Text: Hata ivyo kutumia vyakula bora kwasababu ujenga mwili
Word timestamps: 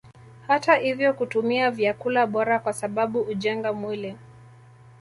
Hata 0.47 0.81
ivyo 0.81 1.13
kutumia 1.13 1.71
vyakula 1.71 2.27
bora 2.27 2.59
kwasababu 2.59 3.21
ujenga 3.21 3.73
mwili 3.73 4.17